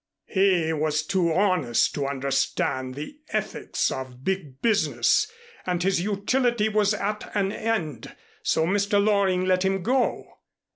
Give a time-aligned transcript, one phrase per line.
[0.25, 5.31] He was too honest to understand the ethics of big business
[5.63, 8.15] and his utility was at an end.
[8.41, 8.99] So Mr.
[8.99, 10.39] Loring let him go.